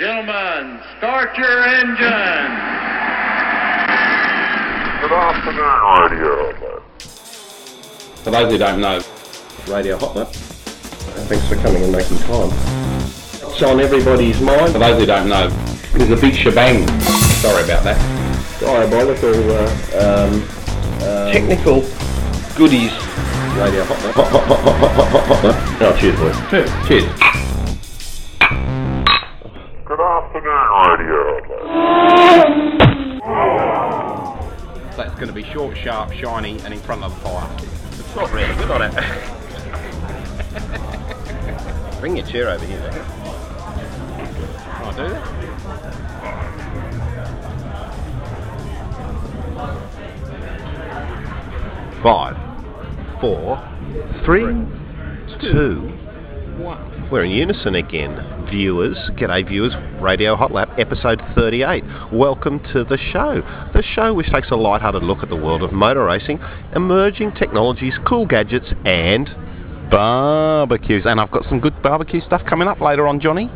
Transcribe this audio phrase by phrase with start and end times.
[0.00, 1.94] Gentlemen, start your engine.
[5.00, 6.82] Good afternoon, Radio.
[8.24, 9.00] For those who don't know,
[9.68, 10.32] Radio Hot Lap.
[10.32, 12.50] Thanks for coming and making time.
[13.48, 14.72] It's on everybody's mind.
[14.72, 15.48] for those who don't know,
[15.92, 16.88] there's a big shebang.
[17.38, 18.58] Sorry about that.
[18.58, 19.70] Diabolical uh,
[20.02, 20.42] um,
[21.06, 21.82] um, technical
[22.56, 22.90] goodies.
[23.54, 24.14] Radio Hot Lap.
[24.16, 25.82] Hot, hot, hot, hot, hot, hot, hot, hot.
[25.82, 26.50] Oh, cheers, boys.
[26.50, 26.88] Cheers.
[26.88, 27.43] Cheers.
[30.44, 31.40] Good afternoon, Radio.
[34.94, 37.48] That's going to be short, sharp, shiny, and in front of the fire.
[37.92, 38.92] It's not really good on it.
[42.00, 42.78] Bring your chair over here.
[42.78, 42.92] mate.
[44.60, 45.24] Can I do that?
[52.02, 52.36] Five,
[53.22, 53.56] four,
[54.26, 54.44] three,
[55.40, 55.88] two,
[56.62, 57.08] one.
[57.10, 58.33] We're in unison again.
[58.50, 61.82] Viewers, g'day viewers, Radio Hot Lap, episode 38.
[62.12, 63.40] Welcome to the show.
[63.72, 66.38] The show which takes a light-hearted look at the world of motor racing,
[66.74, 69.28] emerging technologies, cool gadgets, and
[69.90, 71.04] Barbecues.
[71.06, 73.50] And I've got some good barbecue stuff coming up later on, Johnny.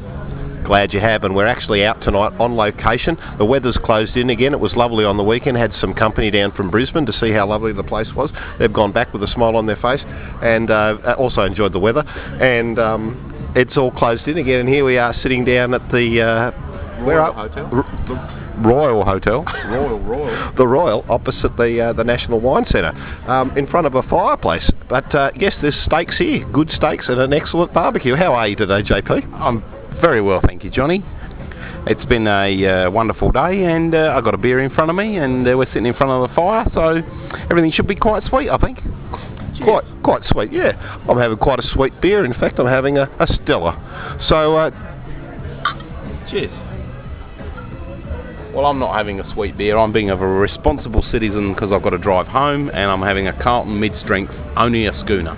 [0.64, 3.16] Glad you have, and we're actually out tonight on location.
[3.38, 4.52] The weather's closed in again.
[4.52, 5.56] It was lovely on the weekend.
[5.56, 8.30] Had some company down from Brisbane to see how lovely the place was.
[8.58, 10.00] They've gone back with a smile on their face,
[10.42, 12.00] and uh, also enjoyed the weather.
[12.00, 14.60] And um, it's all closed in again.
[14.60, 17.68] And here we are sitting down at the uh, where Royal Hotel.
[17.72, 19.44] R- the Royal Hotel.
[19.68, 20.52] Royal, royal.
[20.56, 22.92] the Royal opposite the uh, the National Wine Centre,
[23.28, 24.68] um, in front of a fireplace.
[24.88, 28.14] But uh, yes, there's steaks here, good steaks and an excellent barbecue.
[28.14, 29.32] How are you today, JP?
[29.34, 29.62] I'm
[30.00, 31.04] very well, thank you, Johnny.
[31.86, 34.96] It's been a uh, wonderful day, and uh, I've got a beer in front of
[34.96, 37.00] me, and uh, we're sitting in front of the fire, so
[37.50, 38.78] everything should be quite sweet, I think.
[39.64, 40.72] Quite, quite sweet, yeah.
[41.08, 42.24] I'm having quite a sweet beer.
[42.24, 43.74] In fact, I'm having a, a Stella.
[44.28, 44.70] So, uh,
[46.30, 46.50] Cheers.
[48.54, 49.78] Well, I'm not having a sweet beer.
[49.78, 53.28] I'm being of a responsible citizen because I've got to drive home, and I'm having
[53.28, 55.34] a Carlton mid-strength, only a schooner.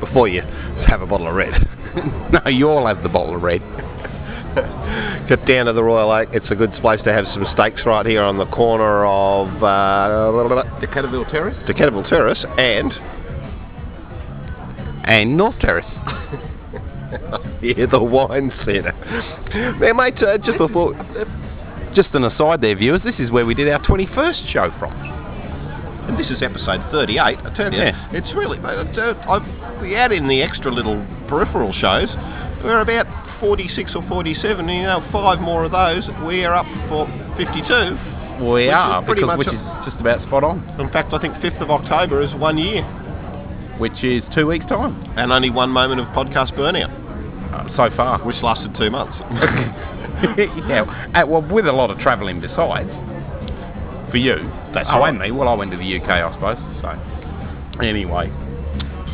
[0.00, 0.40] before you
[0.86, 1.52] have a bottle of red,
[2.32, 3.60] no, you all have the bottle of red.
[5.28, 6.28] get down to the Royal Oak.
[6.32, 10.78] It's a good place to have some steaks right here on the corner of uh,
[10.80, 12.92] Dequetteville Terrace Dequetteville Terrace and
[15.04, 15.86] and North Terrace.
[17.62, 18.92] yeah, the wine centre.
[19.80, 20.92] Now, mate, uh, just before.
[21.94, 23.00] Just an aside there, viewers.
[23.02, 24.92] This is where we did our 21st show from.
[24.92, 27.18] And this is episode 38.
[27.18, 28.08] I tell you, Yeah.
[28.12, 28.58] it's really.
[28.58, 32.08] Uh, I, we add in the extra little peripheral shows.
[32.62, 33.06] We're about
[33.40, 34.68] 46 or 47.
[34.68, 36.04] and You know, five more of those.
[36.24, 37.06] We're up for
[37.36, 38.44] 52.
[38.44, 40.62] We are, is because, much which is just about spot on.
[40.78, 42.82] In fact, I think 5th of October is one year,
[43.78, 46.90] Which is two weeks' time and only one moment of podcast burnout,
[47.52, 48.20] uh, so far.
[48.24, 49.16] which lasted two months.
[50.68, 52.90] yeah, uh, well, with a lot of travelling besides.
[54.10, 54.36] For you.
[54.72, 55.10] That's oh, right.
[55.10, 55.30] and me.
[55.32, 56.56] Well, I went to the UK, I suppose.
[56.80, 58.32] So, anyway.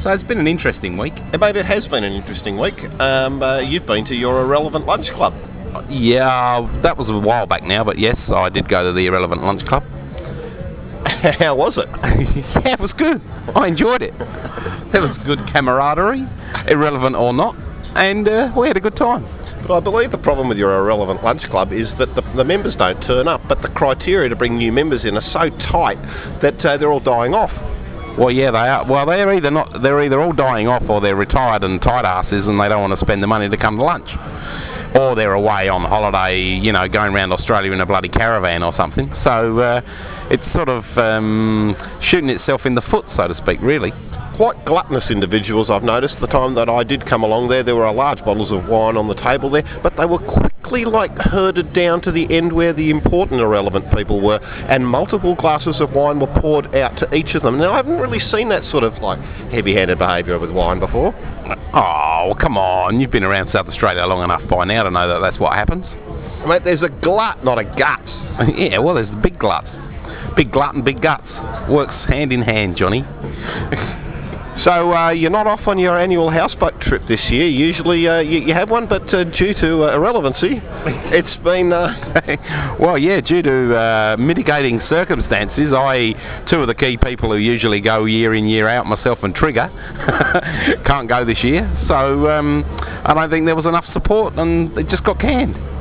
[0.05, 1.15] So it's been an interesting week.
[1.41, 2.79] Mate, it has been an interesting week.
[3.01, 5.33] Um, uh, you've been to your Irrelevant Lunch Club.
[5.89, 9.43] Yeah, that was a while back now, but yes, I did go to the Irrelevant
[9.43, 9.83] Lunch Club.
[11.39, 11.89] How was it?
[12.67, 13.23] yeah, it was good.
[13.57, 14.13] I enjoyed it.
[14.93, 16.29] There was good camaraderie,
[16.69, 17.57] irrelevant or not,
[17.97, 19.25] and uh, we had a good time.
[19.67, 22.75] But I believe the problem with your Irrelevant Lunch Club is that the, the members
[22.77, 25.97] don't turn up, but the criteria to bring new members in are so tight
[26.43, 27.53] that uh, they're all dying off.
[28.19, 28.87] Well, yeah, they are.
[28.89, 29.83] Well, they're either not.
[29.83, 32.99] They're either all dying off, or they're retired and tight asses, and they don't want
[32.99, 34.09] to spend the money to come to lunch,
[34.95, 38.73] or they're away on holiday, you know, going around Australia in a bloody caravan or
[38.77, 39.13] something.
[39.25, 39.81] So uh,
[40.31, 43.93] it's sort of um, shooting itself in the foot, so to speak, really.
[44.37, 46.17] Quite gluttonous individuals, I've noticed.
[46.21, 49.07] The time that I did come along there, there were large bottles of wine on
[49.07, 52.91] the table there, but they were quickly like herded down to the end where the
[52.91, 57.43] important irrelevant people were, and multiple glasses of wine were poured out to each of
[57.43, 57.59] them.
[57.59, 59.21] Now, I haven't really seen that sort of like
[59.53, 61.15] heavy-handed behaviour with wine before.
[61.73, 62.99] Oh, come on!
[62.99, 65.85] You've been around South Australia long enough by now to know that that's what happens.
[66.45, 68.03] Mate, there's a glut, not a gut.
[68.59, 69.69] yeah, well, there's the big gluts.
[70.35, 71.29] Big glut and big guts.
[71.71, 73.05] Works hand in hand, Johnny.
[74.63, 77.49] So uh, you're not off on your annual houseboat trip this year.
[77.49, 80.61] Usually uh, you, you have one, but uh, due to uh, irrelevancy,
[81.13, 81.73] it's been.
[81.73, 87.39] Uh, well, yeah, due to uh, mitigating circumstances, I, two of the key people who
[87.39, 89.69] usually go year in, year out, myself and Trigger,
[90.87, 91.69] can't go this year.
[91.89, 92.65] So um,
[93.05, 95.74] I don't think there was enough support and it just got canned.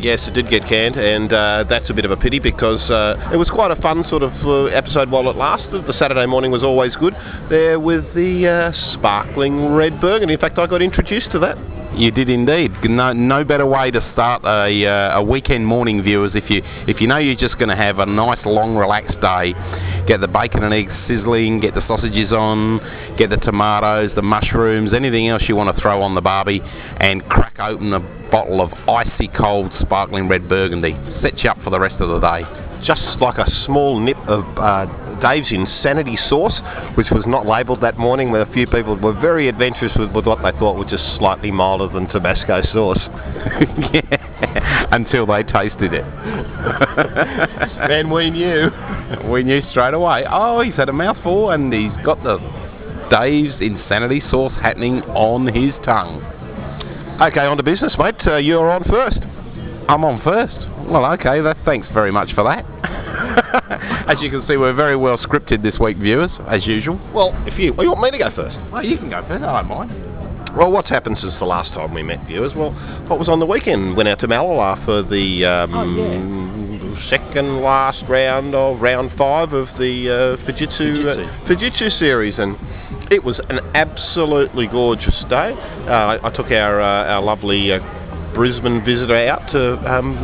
[0.00, 3.30] Yes, it did get canned, and uh, that's a bit of a pity because uh,
[3.32, 5.86] it was quite a fun sort of uh, episode while it lasted.
[5.86, 7.14] The Saturday morning was always good.
[7.48, 10.34] There with the uh, sparkling red burgundy.
[10.34, 11.56] In fact, I got introduced to that.
[11.96, 12.72] You did indeed.
[12.82, 16.32] No, no better way to start a, uh, a weekend morning, viewers.
[16.34, 19.54] If you if you know you're just going to have a nice, long, relaxed day,
[20.08, 22.78] get the bacon and eggs sizzling, get the sausages on,
[23.16, 27.24] get the tomatoes, the mushrooms, anything else you want to throw on the barbie, and
[27.28, 30.98] crack open a bottle of icy cold sparkling red Burgundy.
[31.22, 32.42] Set you up for the rest of the day.
[32.82, 34.86] Just like a small nip of uh,
[35.20, 36.58] Dave's Insanity sauce,
[36.96, 40.26] which was not labelled that morning, where a few people were very adventurous with, with
[40.26, 42.98] what they thought was just slightly milder than Tabasco sauce.
[43.94, 46.04] yeah, until they tasted it.
[47.88, 48.68] and we knew.
[49.30, 50.24] We knew straight away.
[50.28, 52.38] Oh, he's had a mouthful and he's got the
[53.12, 56.33] Dave's Insanity sauce happening on his tongue.
[57.20, 58.16] Okay, on to business, mate.
[58.26, 59.18] Uh, you're on first.
[59.88, 60.56] I'm on first.
[60.90, 62.64] Well, okay, that, thanks very much for that.
[64.08, 67.00] as you can see, we're very well scripted this week, viewers, as usual.
[67.14, 68.56] Well, if you, well, you want me to go first?
[68.72, 70.56] Well, you can go first, I don't mind.
[70.56, 72.52] Well, what's happened since the last time we met, viewers?
[72.52, 72.72] Well,
[73.06, 73.96] what was on the weekend?
[73.96, 75.72] Went out to Mallala for the um,
[77.08, 82.56] second last round of round five of the uh, Fujitsu, uh, Fujitsu series, and
[83.10, 85.52] it was an absolutely gorgeous day.
[85.86, 87.78] Uh, I, I took our uh, our lovely uh,
[88.34, 90.14] Brisbane visitor out to um,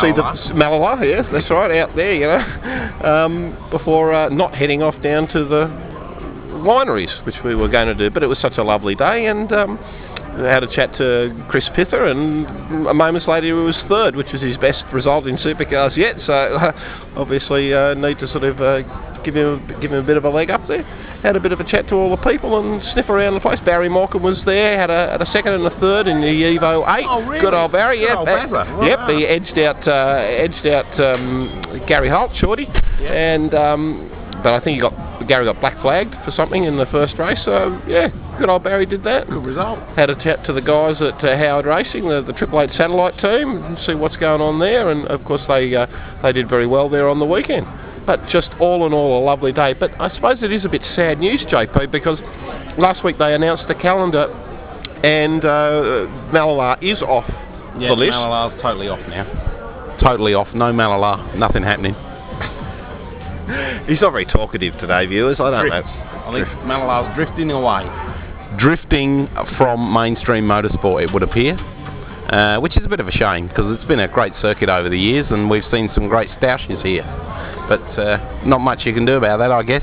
[0.00, 0.22] see the
[0.54, 1.02] Mallala.
[1.04, 2.14] Yes, that's right, out there.
[2.14, 5.66] You know, um, before uh, not heading off down to the
[6.58, 8.10] wineries, which we were going to do.
[8.10, 9.78] But it was such a lovely day, and um,
[10.38, 12.44] had a chat to Chris Pither, and
[12.96, 16.16] moments later he was third, which was his best result in supercars yet.
[16.26, 16.32] So
[17.16, 18.60] obviously uh, need to sort of.
[18.60, 20.84] Uh, Give him, give him a bit of a leg up there.
[21.24, 23.58] Had a bit of a chat to all the people and sniff around the place.
[23.64, 24.78] Barry Morgan was there.
[24.78, 27.04] Had a, had a second and a third in the Evo Eight.
[27.06, 27.40] Oh, really?
[27.44, 27.98] Good old Barry.
[27.98, 28.16] Good Yep.
[28.16, 28.98] old that- Yep.
[29.10, 32.68] He edged out uh, edged out um, Gary Holt, shorty,
[33.00, 34.08] and um,
[34.42, 34.94] but I think he got
[35.26, 37.38] Gary got black flagged for something in the first race.
[37.44, 38.08] So yeah,
[38.38, 39.28] good old Barry did that.
[39.28, 39.78] Good result.
[39.96, 43.18] Had a chat to the guys at uh, Howard Racing, the, the Triple Eight satellite
[43.18, 44.90] team, and see what's going on there.
[44.90, 45.86] And of course they uh,
[46.22, 47.66] they did very well there on the weekend.
[48.06, 49.74] But just all in all, a lovely day.
[49.74, 52.18] But I suppose it is a bit sad news, JP, because
[52.78, 54.32] last week they announced the calendar,
[55.04, 57.26] and uh, Mallala is off
[57.78, 58.12] Yeah, the list.
[58.12, 59.96] Mallala's totally off now.
[60.00, 60.48] Totally off.
[60.54, 61.36] No Mallala.
[61.36, 61.94] Nothing happening.
[63.88, 65.38] He's not very talkative today, viewers.
[65.40, 65.86] I don't Drift.
[65.86, 65.92] know.
[66.26, 67.84] I think Mallala's drifting away.
[68.58, 71.56] Drifting from mainstream motorsport, it would appear.
[72.28, 74.90] Uh, which is a bit of a shame because it's been a great circuit over
[74.90, 77.02] the years and we've seen some great stoushes here.
[77.70, 79.82] But uh, not much you can do about that, I guess.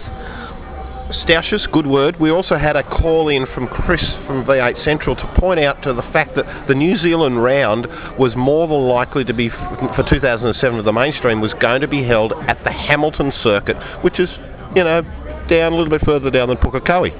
[1.11, 2.19] Stoutious, good word.
[2.19, 5.93] We also had a call in from Chris from V8 Central to point out to
[5.93, 7.85] the fact that the New Zealand round
[8.17, 12.03] was more than likely to be, for 2007 of the mainstream, was going to be
[12.03, 14.29] held at the Hamilton circuit, which is,
[14.75, 15.03] you know,
[15.47, 17.13] down a little bit further down than Pukekohe.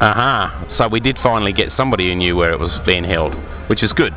[0.00, 0.74] Aha.
[0.78, 3.34] So we did finally get somebody who knew where it was being held,
[3.68, 4.12] which is good.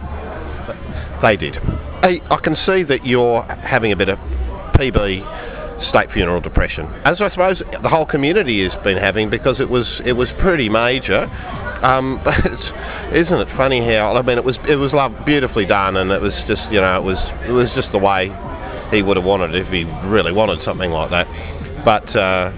[1.23, 1.55] They did.
[2.03, 4.19] Hey, I can see that you're having a bit of
[4.75, 5.56] PB
[5.89, 9.87] state funeral depression, as I suppose the whole community has been having because it was
[10.05, 11.25] it was pretty major.
[11.83, 12.35] Um, but
[13.13, 14.91] isn't it funny how I mean it was it was
[15.25, 18.31] beautifully done and it was just you know it was it was just the way
[18.91, 21.27] he would have wanted if he really wanted something like that.
[21.85, 22.51] But uh,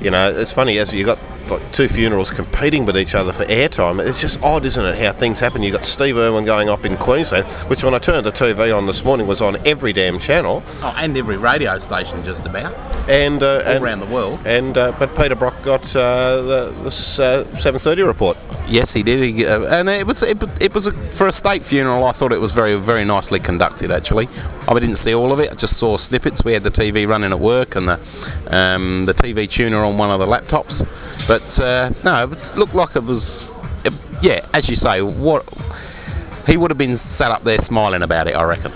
[0.00, 1.18] you know it's funny as you got
[1.50, 4.00] like two funerals competing with each other for airtime.
[4.00, 5.62] It's just odd, isn't it, how things happen.
[5.62, 8.86] You've got Steve Irwin going off in Queensland, which when I turned the TV on
[8.86, 12.72] this morning was on every damn channel, Oh, and every radio station just about.
[13.10, 14.40] and uh, All and, around the world.
[14.46, 18.36] and uh, but Peter Brock got uh, the this uh, 7:30 report.
[18.68, 19.22] Yes, he did.
[19.36, 22.04] He, uh, and it was it, it was a, for a state funeral.
[22.06, 23.90] I thought it was very very nicely conducted.
[23.90, 25.50] Actually, I didn't see all of it.
[25.52, 26.36] I just saw snippets.
[26.44, 30.10] We had the TV running at work and the um, the TV tuner on one
[30.10, 30.74] of the laptops.
[31.28, 33.22] But uh, no, it looked like it was.
[33.84, 35.44] It, yeah, as you say, what
[36.46, 38.32] he would have been sat up there smiling about it.
[38.32, 38.72] I reckon.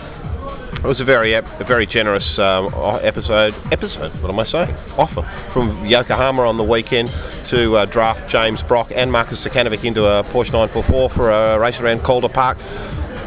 [0.78, 2.70] It was a very a very generous um,
[3.02, 3.54] episode.
[3.72, 4.20] Episode.
[4.22, 4.76] What am I saying?
[4.96, 7.08] Offer from Yokohama on the weekend
[7.50, 11.74] to uh, draft James Brock and Marcus Zukanovic into a Porsche 944 for a race
[11.80, 12.58] around Calder Park.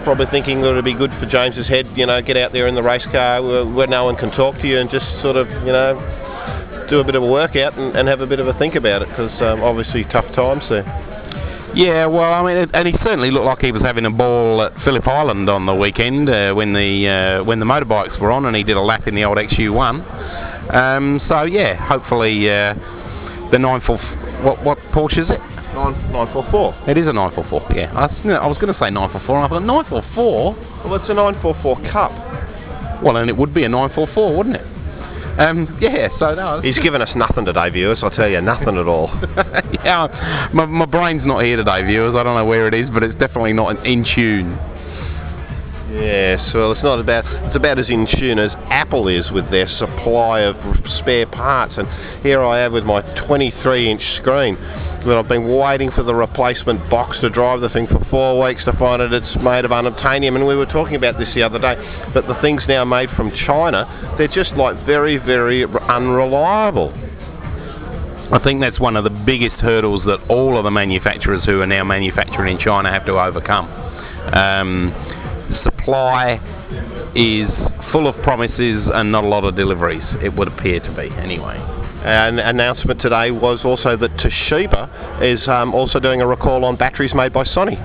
[0.04, 1.88] Probably thinking that it'd be good for James's head.
[1.96, 4.56] You know, get out there in the race car where, where no one can talk
[4.62, 6.21] to you and just sort of you know
[6.90, 9.02] do a bit of a workout and, and have a bit of a think about
[9.02, 10.84] it because um, obviously tough times there.
[11.74, 14.62] Yeah, well, I mean, it, and he certainly looked like he was having a ball
[14.62, 18.46] at Phillip Island on the weekend uh, when the uh, when the motorbikes were on,
[18.46, 20.76] and he did a lap in the old XU1.
[20.76, 22.74] Um, so yeah, hopefully uh,
[23.52, 24.44] the 944.
[24.44, 25.40] What what Porsche is it?
[25.74, 26.76] Nine nine four four.
[26.90, 27.72] It is a 944.
[27.74, 30.56] Yeah, I was, I was going to say 944, and I thought 944.
[30.84, 32.12] Well, it's a nine four four Cup.
[33.02, 34.68] Well, and it would be a 944, wouldn't it?
[35.42, 36.62] Um, yeah, so no.
[36.62, 38.00] He's given us nothing today, viewers.
[38.04, 39.10] I tell you, nothing at all.
[39.84, 42.16] yeah, my, my brain's not here today, viewers.
[42.16, 44.60] I don't know where it is, but it's definitely not in tune.
[45.92, 49.68] Yes, well, it's not about it's about as in tune as Apple is with their
[49.78, 50.56] supply of
[51.00, 51.74] spare parts.
[51.76, 51.86] And
[52.24, 57.20] here I am with my 23-inch screen that I've been waiting for the replacement box
[57.20, 60.36] to drive the thing for four weeks to find that it's made of unobtainium.
[60.36, 61.76] And we were talking about this the other day,
[62.14, 64.16] but the thing's now made from China.
[64.18, 66.94] They're just like very, very unreliable.
[68.32, 71.68] I think that's one of the biggest hurdles that all of the manufacturers who are
[71.68, 73.68] now manufacturing in China have to overcome.
[74.34, 75.21] Um,
[75.64, 76.40] supply
[77.16, 77.50] is
[77.92, 81.58] full of promises and not a lot of deliveries, it would appear to be, anyway.
[82.04, 87.14] An announcement today was also that Toshiba is um, also doing a recall on batteries
[87.14, 87.78] made by Sony.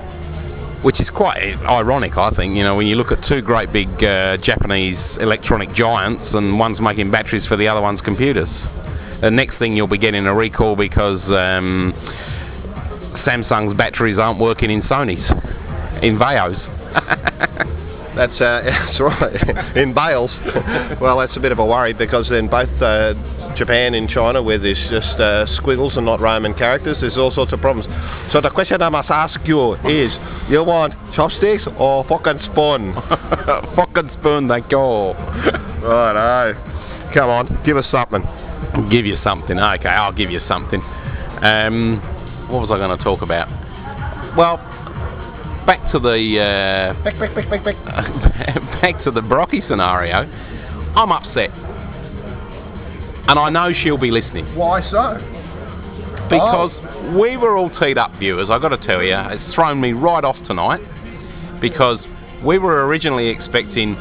[0.83, 2.55] Which is quite ironic, I think.
[2.55, 6.79] You know, when you look at two great big uh, Japanese electronic giants, and one's
[6.79, 8.49] making batteries for the other one's computers.
[9.21, 11.93] The next thing you'll be getting a recall because um,
[13.25, 15.25] Samsung's batteries aren't working in Sony's,
[16.03, 16.57] in Vaio's.
[18.17, 19.75] That's uh, that's right.
[19.77, 20.31] in Bales,
[20.99, 23.13] well, that's a bit of a worry because in both uh,
[23.55, 27.53] Japan and China, where there's just uh, squiggles and not Roman characters, there's all sorts
[27.53, 27.85] of problems.
[28.33, 30.11] So the question I must ask you is,
[30.49, 32.95] you want chopsticks or fucking spoon?
[33.75, 35.13] fucking spoon, thank you.
[35.85, 36.55] Righto.
[37.13, 38.23] Come on, give us something.
[38.89, 39.59] Give you something.
[39.59, 40.81] Okay, I'll give you something.
[40.81, 42.01] Um,
[42.49, 43.47] what was I going to talk about?
[44.35, 44.57] Well,
[45.67, 47.75] back to the uh, back, back, back, back, back.
[48.81, 50.23] back to the Brocky scenario.
[50.95, 51.51] I'm upset,
[53.27, 54.55] and I know she'll be listening.
[54.55, 55.19] Why so?
[56.29, 57.19] Because oh.
[57.19, 58.49] we were all teed up, viewers.
[58.49, 60.81] I've got to tell you, it's thrown me right off tonight
[61.61, 61.99] because
[62.43, 63.95] we were originally expecting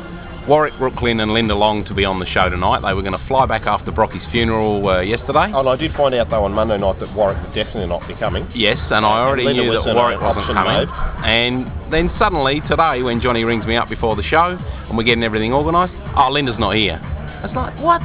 [0.49, 2.81] Warwick Brooklyn and Linda Long to be on the show tonight.
[2.81, 5.51] They were going to fly back after Brocky's funeral uh, yesterday.
[5.53, 8.07] Oh, and I did find out though on Monday night that Warwick would definitely not
[8.07, 8.49] be coming.
[8.55, 10.87] Yes, and I already and knew that Warwick wasn't coming.
[10.87, 10.89] Mode.
[11.27, 15.25] And then suddenly today, when Johnny rings me up before the show and we're getting
[15.25, 17.01] everything organised, oh, Linda's not here.
[17.43, 18.01] It's like what?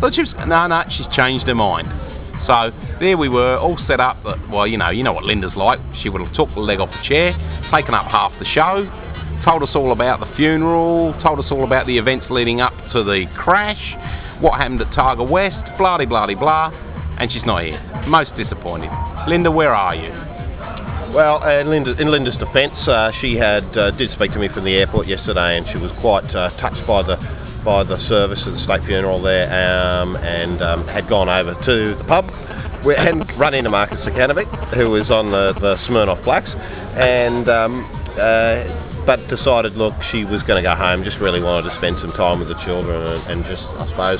[0.00, 1.86] But she was, no, no, she's changed her mind.
[2.46, 4.18] So there we were, all set up.
[4.22, 5.78] But, well, you know, you know what Linda's like.
[6.02, 7.32] She would have took the leg off the chair,
[7.70, 8.86] taken up half the show,
[9.44, 13.02] told us all about the funeral, told us all about the events leading up to
[13.04, 13.80] the crash,
[14.40, 16.70] what happened at Targa West, blah blah blah blah,
[17.18, 17.80] and she's not here.
[18.06, 18.90] Most disappointed.
[19.28, 20.12] Linda, where are you?
[21.14, 24.48] Well, uh, in, Linda, in Linda's defence, uh, she had uh, did speak to me
[24.48, 27.16] from the airport yesterday, and she was quite uh, touched by the
[27.64, 31.96] by the service of the state funeral there, um, and um, had gone over to
[31.98, 32.30] the pub
[32.86, 38.85] and run into Marcus Zukanovic, who was on the, the Smirnoff Blacks, and um, uh,
[39.06, 41.04] but decided, look, she was going to go home.
[41.04, 44.18] Just really wanted to spend some time with the children and, and just, I suppose,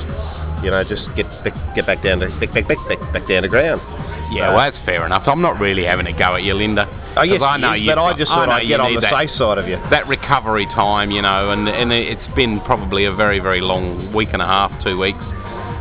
[0.63, 1.27] you know, just get
[1.75, 3.83] get back down to back back back back, back down to ground.
[4.31, 5.27] Yeah, well, that's fair enough.
[5.27, 6.87] I'm not really having a go at you, Linda.
[7.15, 7.91] Oh, yes, I know is, you.
[7.91, 9.77] But I just thought I I'd get on the that, safe side of you.
[9.91, 14.29] That recovery time, you know, and and it's been probably a very very long week
[14.33, 15.23] and a half, two weeks.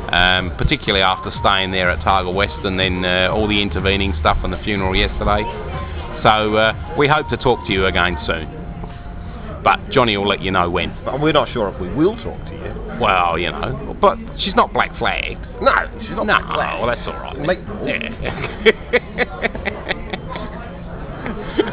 [0.07, 4.39] Um, particularly after staying there at Targa West and then uh, all the intervening stuff
[4.45, 5.43] and the funeral yesterday.
[6.23, 8.56] So uh, we hope to talk to you again soon.
[9.67, 10.97] But Johnny will let you know when.
[11.05, 12.73] But we're not sure if we will talk to you.
[13.01, 15.45] Well, you know, but she's not black flagged.
[15.61, 16.79] No, she's not no, black flagged.
[16.79, 17.37] well, that's all right.
[17.37, 18.15] Make, yeah.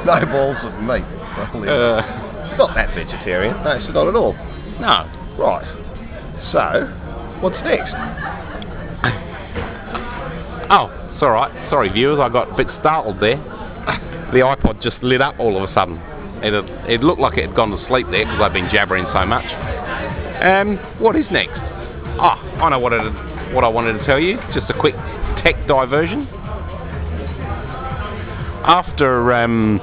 [0.10, 1.06] no balls of meat.
[1.70, 2.02] Uh,
[2.50, 3.64] she's not that vegetarian.
[3.64, 4.34] No, she's not at all.
[4.82, 5.06] No.
[5.38, 5.62] Right.
[6.52, 6.90] So,
[7.42, 7.94] what's next?
[10.72, 11.70] oh, it's all right.
[11.70, 13.38] Sorry, viewers, I got a bit startled there.
[14.34, 16.02] The iPod just lit up all of a sudden.
[16.44, 16.54] It,
[16.90, 19.46] it looked like it had gone to sleep there because I've been jabbering so much.
[20.44, 21.60] Um, what is next?
[22.20, 24.38] Ah, I know what, it, what I wanted to tell you.
[24.54, 24.96] Just a quick
[25.44, 26.28] tech diversion.
[28.66, 29.80] After um,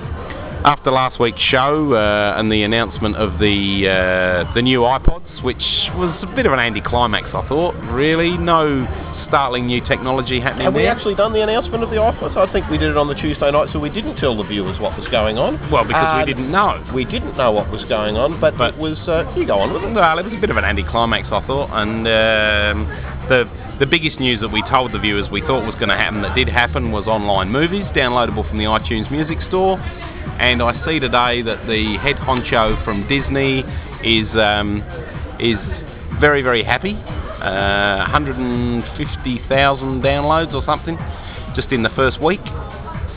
[0.64, 5.62] after last week's show uh, and the announcement of the uh, the new iPods, which
[5.96, 7.74] was a bit of an anticlimax, I thought.
[7.92, 8.86] Really, no
[9.30, 12.36] startling new technology happening Have we actually done the announcement of the iPods?
[12.36, 14.78] I think we did it on the Tuesday night, so we didn't tell the viewers
[14.80, 15.54] what was going on.
[15.70, 16.82] Well, because Uh, we didn't know.
[16.92, 18.98] We didn't know what was going on, but, But- it was.
[19.08, 19.94] Uh, you go on with it.
[19.94, 22.88] Well, it was a bit of an anticlimax, I thought, and um,
[23.28, 26.20] the the biggest news that we told the viewers we thought was going to happen
[26.20, 29.78] that did happen was online movies downloadable from the iTunes Music Store,
[30.38, 33.64] and I see today that the head honcho from Disney
[34.04, 34.82] is um,
[35.38, 35.56] is
[36.20, 36.98] very very happy.
[37.40, 40.96] Uh, 150,000 downloads or something
[41.54, 42.40] just in the first week.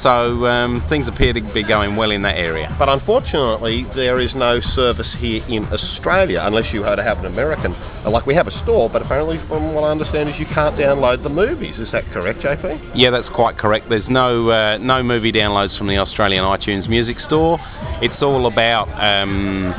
[0.01, 2.75] So um, things appear to be going well in that area.
[2.77, 7.25] But unfortunately, there is no service here in Australia unless you had to have an
[7.25, 7.73] American.
[7.73, 10.75] uh, Like we have a store, but apparently, from what I understand, is you can't
[10.75, 11.79] download the movies.
[11.79, 12.91] Is that correct, JP?
[12.95, 13.87] Yeah, that's quite correct.
[13.89, 17.57] There's no uh, no movie downloads from the Australian iTunes Music Store.
[18.01, 19.73] It's all about um,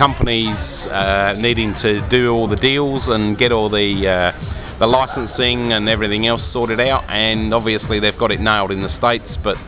[0.00, 0.56] companies
[0.88, 5.90] uh, needing to do all the deals and get all the uh, the licensing and
[5.90, 7.04] everything else sorted out.
[7.10, 9.58] And obviously they've got it nailed in the states, but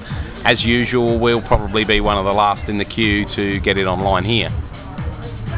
[0.44, 3.84] as usual, we'll probably be one of the last in the queue to get it
[3.84, 4.48] online here.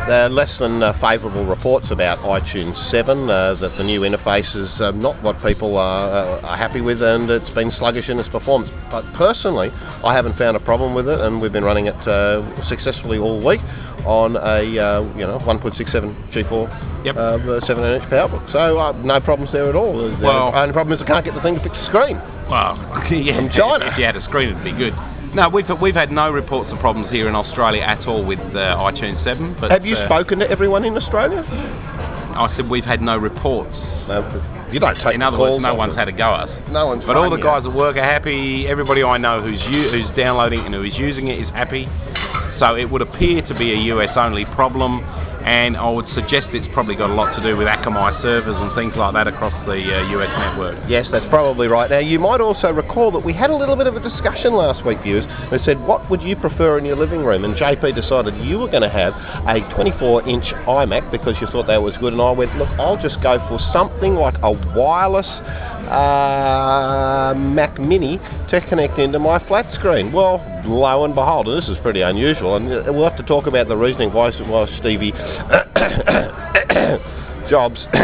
[0.07, 4.55] There are less than uh, favourable reports about iTunes 7, uh, that the new interface
[4.55, 8.19] is uh, not what people are, uh, are happy with and it's been sluggish in
[8.19, 8.71] its performance.
[8.91, 12.45] But personally, I haven't found a problem with it and we've been running it uh,
[12.69, 13.61] successfully all week
[14.05, 15.73] on a uh, you know 1.67
[16.35, 17.17] G4 Yep.
[17.17, 18.53] uh, 7-inch PowerBook.
[18.53, 19.97] So uh, no problems there at all.
[19.97, 22.19] The Well- only problem is I can't get the thing to fix the screen.
[22.51, 22.77] Well,
[23.11, 23.89] yeah, From China.
[23.91, 24.93] If you had a screen, it'd be good.
[25.35, 28.77] No, we've we've had no reports of problems here in Australia at all with uh,
[28.79, 29.57] iTunes 7.
[29.61, 31.43] But Have you uh, spoken to everyone in Australia?
[31.49, 33.75] I said we've had no reports.
[34.07, 36.71] No, you don't take In other words, no one's had a go at us.
[36.71, 38.67] No one's But all the guys at work are happy.
[38.69, 41.89] Everybody I know who's u- who's downloading and who is using it is happy.
[42.61, 45.01] So it would appear to be a US only problem,
[45.45, 48.75] and I would suggest it's probably got a lot to do with Akamai servers and
[48.75, 50.83] things like that across the uh, US network.
[50.89, 51.91] Yes, that's probably right.
[51.91, 54.85] Now, you might also recall that we had a little bit of a discussion last
[54.87, 55.25] week, viewers.
[55.51, 57.45] They said, what would you prefer in your living room?
[57.45, 59.13] And JP decided you were going to have
[59.45, 62.15] a 24-inch iMac because you thought that was good.
[62.15, 65.27] And I went, look, I'll just go for something like a wireless
[65.93, 68.17] uh, Mac Mini
[68.49, 70.11] to connect into my flat screen.
[70.11, 73.47] Well, lo and behold, and this is pretty unusual, and uh, we'll have to talk
[73.47, 75.13] about the reasoning why, why Stevie
[77.51, 77.79] Jobs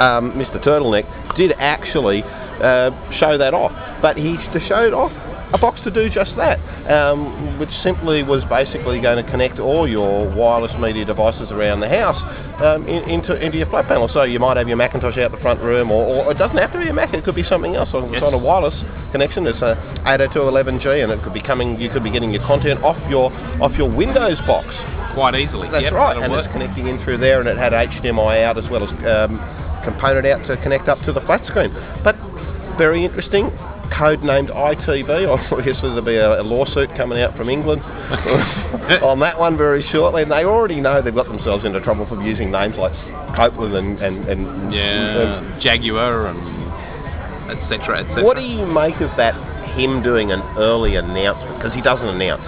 [0.00, 0.62] um, Mr.
[0.62, 4.36] Turtleneck did actually uh, show that off, but he
[4.68, 5.12] showed off
[5.52, 6.58] a box to do just that,
[6.90, 11.88] um, which simply was basically going to connect all your wireless media devices around the
[11.88, 12.18] house
[12.62, 14.08] um, in, into into your flat panel.
[14.12, 16.72] So you might have your Macintosh out the front room, or, or it doesn't have
[16.72, 17.88] to be a Mac; it could be something else.
[17.94, 18.22] On, It's Yes.
[18.24, 18.74] on a wireless
[19.12, 19.46] connection.
[19.46, 21.80] It's a 802.11g, and it could be coming.
[21.80, 24.66] You could be getting your content off your off your Windows box.
[25.14, 25.68] Quite easily.
[25.70, 26.44] That's Yep, right, and work.
[26.44, 29.38] it's connecting in through there, and it had HDMI out as well as um,
[29.84, 31.72] component out to connect up to the flat screen.
[32.04, 32.16] But
[32.76, 33.50] very interesting.
[33.90, 35.28] Code named ITV.
[35.52, 37.82] Obviously, there'll be a, a lawsuit coming out from England
[39.02, 40.22] on that one very shortly.
[40.22, 42.92] And they already know they've got themselves into trouble for using names like
[43.36, 46.38] Copeland and and, and Yeah, Jaguar and
[47.50, 48.00] etc.
[48.00, 48.24] etc.
[48.24, 49.34] What do you make of that?
[49.76, 52.42] Him doing an early announcement because he doesn't announce.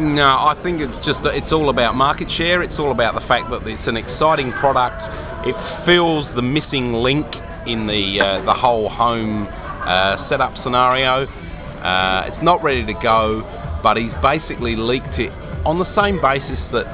[0.00, 2.62] No, I think it's just that it's all about market share.
[2.62, 4.98] It's all about the fact that it's an exciting product.
[5.46, 5.54] It
[5.86, 7.26] fills the missing link
[7.66, 9.46] in the uh, the whole home
[9.86, 11.26] uh, setup scenario.
[11.26, 13.42] Uh, it's not ready to go,
[13.82, 15.32] but he's basically leaked it
[15.64, 16.86] on the same basis that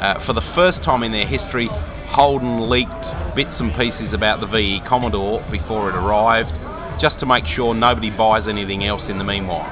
[0.00, 1.68] uh, for the first time in their history,
[2.08, 2.90] Holden leaked
[3.36, 6.50] bits and pieces about the VE Commodore before it arrived,
[7.00, 9.68] just to make sure nobody buys anything else in the meanwhile.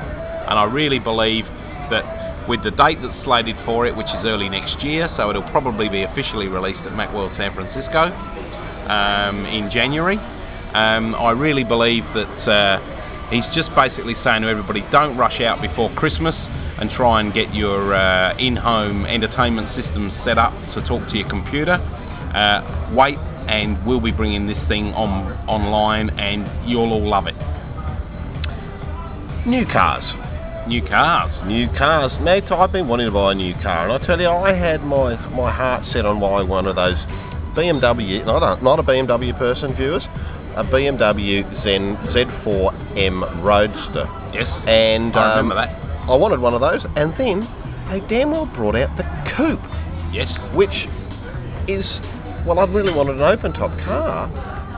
[0.49, 1.45] And I really believe
[1.91, 5.51] that with the date that's slated for it, which is early next year, so it'll
[5.51, 8.13] probably be officially released at Macworld San Francisco
[8.89, 10.17] um, in January,
[10.75, 15.63] um, I really believe that uh, he's just basically saying to everybody, don't rush out
[15.63, 16.35] before Christmas
[16.79, 21.29] and try and get your uh, in-home entertainment systems set up to talk to your
[21.29, 21.75] computer.
[21.75, 27.35] Uh, wait, and we'll be bringing this thing on online, and you'll all love it.
[29.47, 30.05] New cars.
[30.69, 31.33] New cars.
[31.47, 32.45] New cars, mate.
[32.53, 35.17] I've been wanting to buy a new car, and I tell you, I had my
[35.31, 36.99] my heart set on buying one of those
[37.57, 38.25] BMW.
[38.27, 40.03] Not a not a BMW person, viewers.
[40.57, 44.47] A BMW Zen Z4M Roadster, Yes.
[44.67, 45.71] and I um, remember that.
[46.11, 47.47] I wanted one of those, and then
[47.91, 49.05] they damn well brought out the
[49.37, 49.61] coupe,
[50.13, 50.31] Yes.
[50.55, 50.89] which
[51.69, 51.85] is
[52.47, 54.27] well, I really wanted an open top car,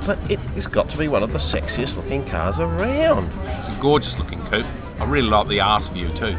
[0.07, 3.27] but it has got to be one of the sexiest looking cars around.
[3.47, 4.67] It's a gorgeous looking coupe.
[5.01, 6.35] I really like the arse view too.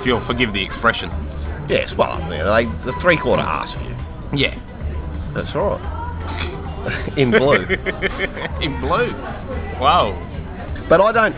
[0.00, 1.10] If you'll forgive the expression.
[1.68, 3.96] Yes, well, I mean, they, the three quarter arse view.
[4.38, 4.54] Yeah.
[5.34, 6.62] That's right.
[7.16, 7.64] In blue.
[8.60, 9.12] In blue.
[9.80, 10.12] Wow.
[10.88, 11.34] but I don't,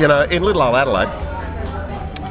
[0.00, 1.08] you know, in little old Adelaide,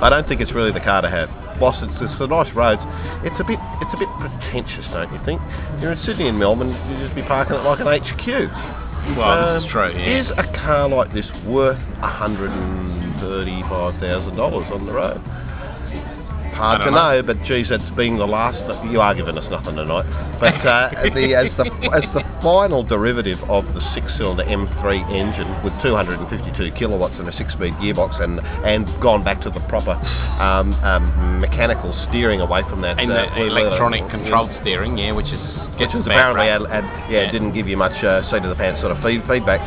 [0.01, 1.29] I don't think it's really the car to have.
[1.61, 2.81] Whilst it's, it's the nice roads,
[3.23, 5.39] it's a bit it's a bit pretentious, don't you think?
[5.79, 8.27] You're in Sydney and Melbourne, you'd just be parking it like an HQ.
[9.17, 9.91] Well, Um, is true.
[9.93, 10.21] Yeah.
[10.21, 15.21] Is a car like this worth $135,000 on the road?
[16.53, 18.57] Hard to don't know, but geez, it's been the last.
[18.91, 20.05] You are giving us nothing tonight,
[20.39, 25.73] but uh, the, as the as the final derivative of the six-cylinder M3 engine with
[25.83, 29.93] 252 kilowatts and a six-speed gearbox, and and gone back to the proper
[30.41, 34.11] um, um, mechanical steering away from that And uh, the electronic yeah.
[34.11, 35.41] controlled steering, yeah, which is
[35.79, 36.61] which was apparently rap.
[36.61, 37.31] had, had, yeah, Yeah.
[37.31, 39.61] didn't give you much uh, seat of the pants sort of feed, feedback.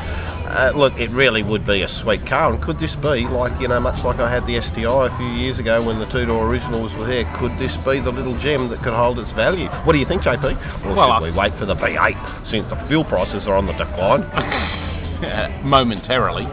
[0.45, 3.67] Uh, look, it really would be a sweet car, and could this be like you
[3.69, 6.93] know, much like I had the STI a few years ago when the two-door originals
[6.99, 7.25] were there?
[7.41, 9.69] Could this be the little gem that could hold its value?
[9.85, 10.85] What do you think, JP?
[10.85, 13.67] Or Well, should I- we wait for the V8 since the fuel prices are on
[13.67, 14.23] the decline?
[15.65, 16.45] momentarily.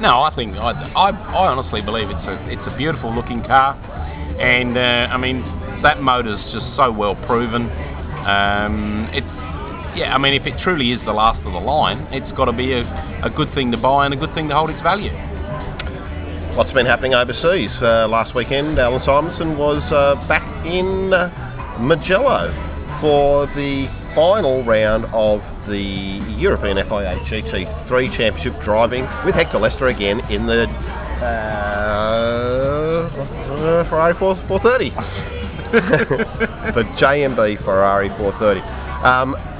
[0.00, 3.74] No, I think I, I, I honestly believe it's a it's a beautiful looking car,
[4.38, 5.40] and uh, I mean
[5.82, 7.70] that motor's just so well proven.
[8.28, 9.26] Um, it's
[9.98, 12.52] yeah, I mean if it truly is the last of the line, it's got to
[12.52, 12.86] be a,
[13.24, 15.10] a good thing to buy and a good thing to hold its value.
[16.56, 17.70] What's been happening overseas?
[17.82, 22.54] Uh, last weekend, Allan Simonsen was uh, back in uh, Mugello
[23.00, 30.20] for the final round of the European FIA GT3 Championship driving with Hector Lester again
[30.30, 30.64] in the
[31.24, 33.10] uh,
[33.90, 34.90] Ferrari 4, 430.
[36.74, 38.60] the JMB Ferrari 430.
[39.04, 39.57] Um,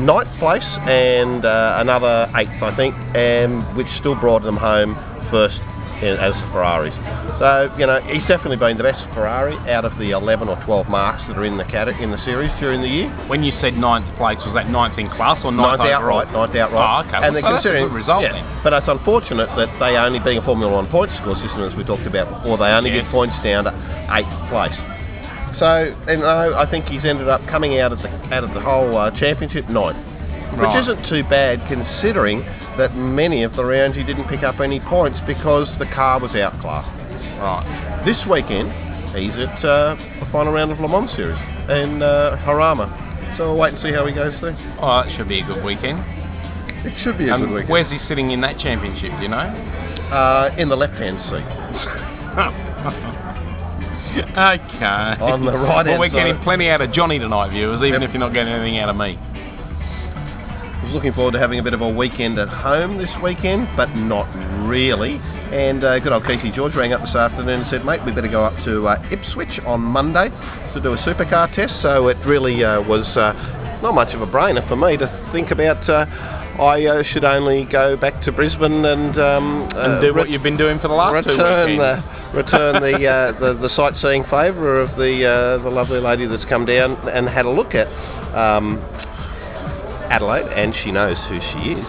[0.00, 4.94] ninth place and uh, another eighth, I think, um, which still brought them home
[5.30, 5.58] first
[6.02, 6.94] in, as Ferraris.
[7.42, 10.86] So you know he's definitely been the best Ferrari out of the 11 or 12
[10.88, 13.10] marks that are in the cat in the series during the year.
[13.26, 16.22] When you said ninth place, was that ninth in class or ninth, Ninth overall?
[16.22, 16.86] outright, ninth outright.
[16.86, 17.18] Oh, okay.
[17.26, 18.60] And Well, so that's a considering good result yeah, then.
[18.62, 21.82] But it's unfortunate that they only, being a Formula One point score system, as we
[21.82, 23.02] talked about before, they only Yeah.
[23.02, 23.74] give points down to
[24.14, 24.74] eighth place.
[25.58, 28.60] So, you know, I think he's ended up coming out of the out of the
[28.60, 29.98] whole uh, championship ninth,
[30.58, 32.40] which isn't too bad considering
[32.78, 36.30] that many of the rounds he didn't pick up any points because the car was
[36.36, 36.88] outclassed.
[37.42, 38.02] Right.
[38.06, 38.70] This weekend,
[39.18, 41.38] he's at uh, the final round of Le Mans Series
[41.70, 43.36] in uh, Jarama.
[43.36, 44.54] So we'll wait and see how he goes there.
[44.80, 45.98] Oh, that should be a good weekend.
[46.86, 47.70] It should be a Um, good weekend.
[47.70, 49.10] where's he sitting in that championship?
[49.18, 49.38] do You know.
[50.10, 51.46] Uh, in the left-hand seat.
[54.28, 55.22] okay.
[55.22, 58.08] On the right-hand Well, we're getting plenty out of Johnny tonight, viewers, even Yep.
[58.08, 59.18] if you're not getting anything out of me.
[59.18, 63.68] I was looking forward to having a bit of a weekend at home this weekend,
[63.76, 64.24] but not
[64.66, 65.20] really.
[65.52, 68.28] And uh, good old Casey George rang up this afternoon and said, mate, we better
[68.28, 70.28] go up to uh, Ipswich on Monday
[70.74, 71.74] to do a supercar test.
[71.82, 73.32] So it really uh, was uh,
[73.82, 75.76] not much of a brainer for me to think about.
[76.60, 80.42] I uh, should only go back to Brisbane and um, And uh, do what you've
[80.42, 82.02] been doing for the last two return weekends.
[82.34, 86.44] the return the, uh, the the sightseeing favour of the uh, the lovely lady that's
[86.46, 87.86] come down and had a look at
[88.34, 88.78] um,
[90.10, 91.86] Adelaide, and she knows who she is.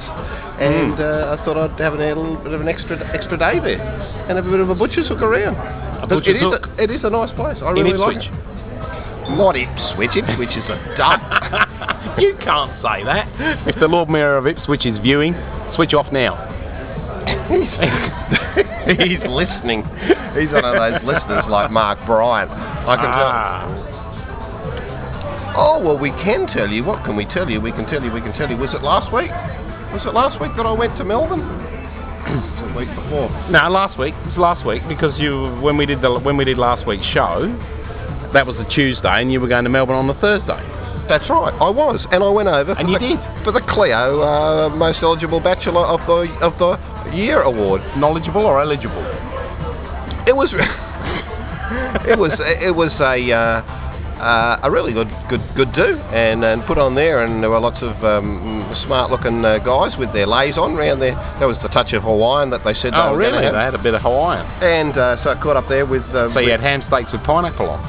[0.59, 3.81] And uh, I thought I'd have a little bit of an extra extra day there
[4.27, 5.55] and have a bit of a butcher's look around.
[6.01, 6.67] But butcher's it is hook?
[6.77, 7.57] A, it is a nice place.
[7.63, 8.31] I really like it.
[9.33, 10.11] Not Ipswich.
[10.15, 11.23] Ipswich is a dump.
[12.23, 13.27] you can't say that.
[13.67, 15.33] If the Lord Mayor of Ipswich is viewing,
[15.75, 16.35] switch off now.
[18.89, 19.83] He's listening.
[20.33, 22.49] He's one of those listeners like Mark Bryan.
[22.49, 23.29] I can tell.
[23.31, 23.89] Ah.
[25.57, 26.83] Oh well, we can tell you.
[26.83, 27.61] What can we tell you?
[27.61, 28.11] We can tell you.
[28.11, 28.57] We can tell you.
[28.57, 29.31] Was it last week?
[29.93, 31.41] Was it last week that I went to Melbourne?
[31.41, 33.29] was it the week before?
[33.49, 34.13] No, last week.
[34.13, 37.05] It was last week because you when we did the when we did last week's
[37.07, 37.47] show,
[38.33, 40.78] that was the Tuesday, and you were going to Melbourne on the Thursday.
[41.09, 41.53] That's right.
[41.59, 42.71] I was, and I went over.
[42.73, 43.43] And for you the, did.
[43.43, 46.77] for the Cleo uh, Most Eligible Bachelor of the of the
[47.17, 47.81] Year award.
[47.97, 49.01] Knowledgeable or eligible?
[50.27, 50.53] It was.
[50.53, 52.31] it was.
[52.39, 53.33] It was a.
[53.33, 53.75] Uh,
[54.19, 57.57] uh, a really good, good, good do, and, and put on there, and there were
[57.61, 61.15] lots of um, smart-looking uh, guys with their leis on round there.
[61.39, 62.91] That was the touch of Hawaiian that they said.
[62.91, 63.39] they Oh, gonna really?
[63.47, 64.43] They had a bit of Hawaiian.
[64.61, 66.03] And uh, so I caught up there with.
[66.11, 67.79] Uh, So you with- had ham steaks with pineapple on.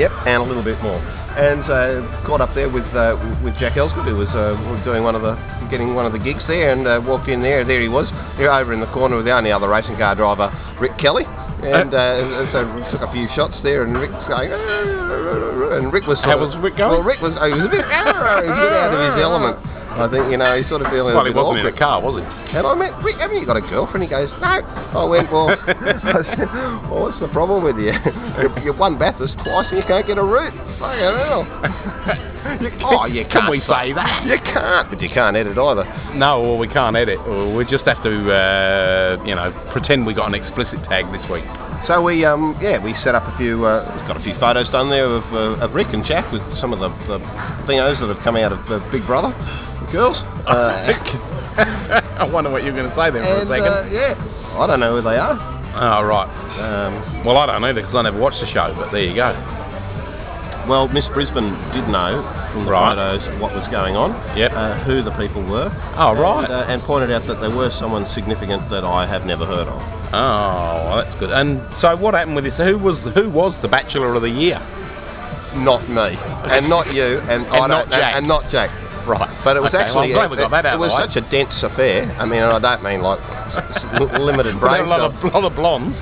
[0.00, 0.96] Yep, and a little bit more.
[1.38, 5.14] And uh, caught up there with uh, with Jack Elsegood, who was uh, doing one
[5.14, 5.38] of the
[5.70, 7.64] getting one of the gigs there, and uh, walked in there.
[7.64, 10.50] There he was, there over in the corner with the only other racing car driver,
[10.80, 11.22] Rick Kelly.
[11.62, 16.18] And uh, so took a few shots there, and Rick was going, and Rick was.
[16.26, 16.98] How was Rick going?
[16.98, 17.34] Well, Rick was.
[17.38, 19.77] He was a bit, he was a bit out of his element.
[19.98, 21.74] I think you know he's sort of feeling Well, a he bit wasn't in awkward.
[21.74, 22.56] a car, was he?
[22.56, 24.02] And I went, Rick, haven't you got a girlfriend?
[24.04, 24.46] He goes, no.
[24.62, 26.48] I went, well, I said,
[26.88, 27.92] well what's the problem with you?
[28.38, 30.54] You're, you're won Bathurst twice and you can't get a route.
[30.78, 31.42] Fucking hell.
[32.62, 34.24] You- oh, you Can can't we say that?
[34.24, 35.84] You can't, but you can't edit either.
[36.14, 37.18] No, well, we can't edit.
[37.54, 41.44] We just have to, uh, you know, pretend we got an explicit tag this week.
[41.86, 44.68] So we, um, yeah, we set up a few, uh, we've got a few photos
[44.68, 47.18] done there of, uh, of Rick and Jack with some of the, the
[47.64, 49.32] thingos that have come out of uh, Big Brother,
[49.92, 50.16] girls.
[50.46, 50.92] Uh,
[52.18, 53.72] I wonder what you're going to say there for and, a second.
[53.72, 55.34] uh, yeah, I don't know who they are.
[55.74, 56.28] Oh, right.
[56.58, 59.32] Um, Well, I don't either because I never watched the show, but there you go.
[60.68, 62.94] Well, Miss Brisbane did know from the Right.
[62.94, 64.52] photos what was going on, Yep.
[64.54, 66.44] uh, who the people were, Oh, right.
[66.44, 69.68] and, uh, and pointed out that there were someone significant that I have never heard
[69.68, 69.80] of.
[70.12, 71.30] Oh, well, that's good.
[71.30, 72.54] And so what happened with this?
[72.56, 74.60] Who was who was the Bachelor of the Year?
[75.56, 76.18] Not me,
[76.50, 78.14] and not you, and, I not don't- Jack.
[78.16, 78.70] and not Jack.
[79.06, 79.30] Right.
[79.42, 81.16] But it was Okay, well, actually I'm glad we got that out it, was such
[81.16, 82.14] a dense affair.
[82.18, 83.18] I mean, and I don't mean like
[84.20, 85.96] limited brain a lot of, lot of blondes.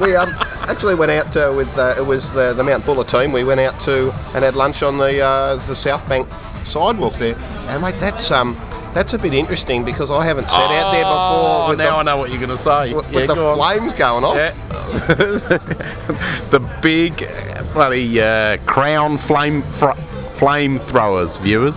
[0.00, 0.30] We um,
[0.68, 3.32] actually went out uh, with uh, it was the, the Mount Buller team.
[3.32, 6.28] We went out to and had lunch on the uh, the South Bank
[6.72, 8.56] sidewalk there, and mate, that's um
[8.94, 12.02] that's a bit interesting because I haven't sat out there before Oh, with now I
[12.02, 12.94] know what you're going to say.
[12.94, 13.58] with, yeah, with the go on.
[13.58, 14.36] flames going off.
[14.36, 14.54] Yeah.
[16.50, 21.74] the big uh, bloody uh, crown flame fr- flame throwers, viewers.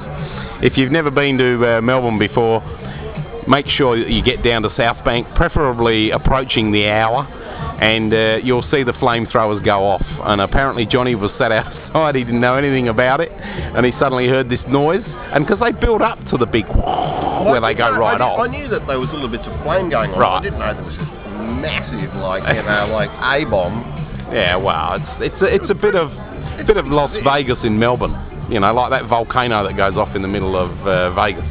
[0.63, 2.61] If you've never been to uh, Melbourne before,
[3.47, 7.27] make sure you get down to South Bank, preferably approaching the hour,
[7.81, 10.03] and uh, you'll see the flamethrowers go off.
[10.23, 14.27] And apparently Johnny was sat outside, he didn't know anything about it, and he suddenly
[14.27, 15.03] heard this noise.
[15.05, 16.65] And because they build up to the big
[17.45, 18.39] where they go right I, off.
[18.39, 20.19] I knew that there was a little bits of flame going on.
[20.19, 20.39] Right.
[20.39, 21.07] I didn't know there was this
[21.39, 23.83] massive, like you know, like a bomb.
[24.31, 26.11] Yeah, well, it's it's a, it's a bit of
[26.67, 28.15] bit of Las Vegas in Melbourne.
[28.51, 31.45] You know, like that volcano that goes off in the middle of uh, Vegas.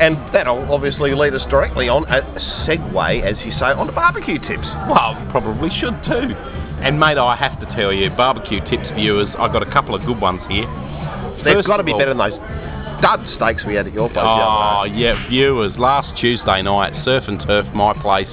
[0.00, 2.22] And that'll obviously lead us directly on a
[2.66, 4.66] segue, as you say, onto barbecue tips.
[4.88, 6.32] Well, probably should too.
[6.80, 10.00] And mate, I have to tell you, barbecue tips viewers, I've got a couple of
[10.06, 10.64] good ones here.
[11.44, 12.40] They've got to be all- better than those
[13.02, 15.76] dud steaks we had at your place Oh yeah, viewers.
[15.76, 18.28] Last Tuesday night, surf and turf, my place.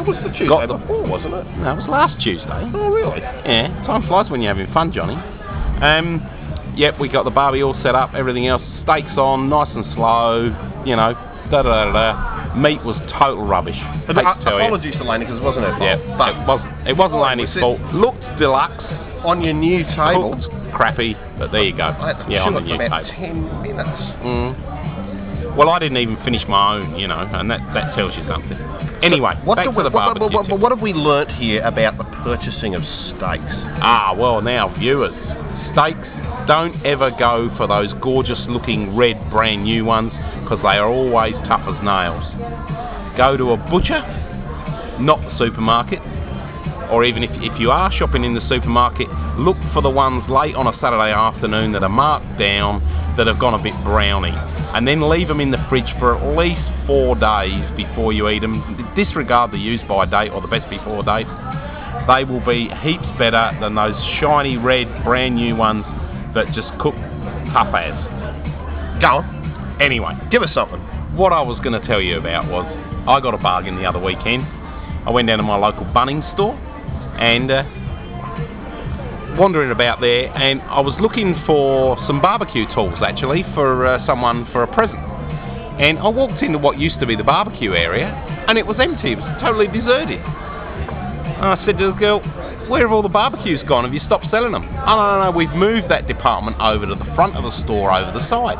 [0.00, 1.44] It was the Tuesday got the- before, wasn't it?
[1.58, 2.48] No, it was last Tuesday.
[2.74, 3.20] Oh, really?
[3.20, 5.14] Yeah, time flies when you're having fun, Johnny.
[5.84, 6.24] Um,
[6.74, 10.50] yep, we got the barbie all set up, everything else, steaks on, nice and slow,
[10.84, 11.12] you know,
[11.50, 12.54] da da da da.
[12.54, 13.76] Meat was total rubbish.
[13.76, 14.56] Hate Uh, to you.
[14.60, 15.82] apologies to Lane because it wasn't her fault.
[15.82, 16.88] Yeah, but it wasn't.
[16.88, 17.80] It wasn't Laney's fault.
[17.94, 18.84] Looked deluxe,
[19.24, 21.84] on your new table, cooked crappy, but there you go.
[21.84, 23.16] I Yeah, on the new about table.
[23.16, 24.00] ten minutes.
[24.22, 25.56] Mm.
[25.56, 28.56] Well, I didn't even finish my own, you know, and that, that tells you something.
[29.02, 31.98] Anyway, What, back do we- the what, what, what, what have we learnt here about
[31.98, 33.52] the purchasing of steaks?
[33.82, 35.12] Ah, well, now, viewers,
[35.72, 36.08] steaks,
[36.46, 41.34] don't ever go for those gorgeous looking red brand new ones because they are always
[41.46, 42.24] tough as nails.
[43.16, 44.00] Go to a butcher,
[44.98, 46.00] not the supermarket,
[46.90, 50.54] or even if, if you are shopping in the supermarket, look for the ones late
[50.54, 52.80] on a Saturday afternoon that are marked down
[53.16, 54.32] that have gone a bit browny.
[54.74, 58.40] And then leave them in the fridge for at least four days before you eat
[58.40, 58.60] them.
[58.96, 61.26] Disregard the use by date or the best before date
[62.08, 65.84] they will be heaps better than those shiny red brand new ones
[66.34, 66.94] that just cook
[67.52, 67.72] tough.
[69.00, 70.80] Go on, Anyway, give us something.
[71.16, 72.64] what I was going to tell you about was
[73.08, 74.44] I got a bargain the other weekend.
[75.04, 76.54] I went down to my local Bunnings store
[77.18, 77.64] and uh,
[79.38, 84.46] wandering about there, and I was looking for some barbecue tools actually for uh, someone
[84.52, 84.98] for a present.
[85.80, 88.06] And I walked into what used to be the barbecue area,
[88.46, 89.12] and it was empty.
[89.12, 90.20] It was totally deserted.
[90.20, 92.20] And I said to the girl,
[92.72, 93.84] "Where have all the barbecues gone?
[93.84, 95.30] Have you stopped selling them?" Oh no, no, no.
[95.30, 98.56] We've moved that department over to the front of the store, over the side.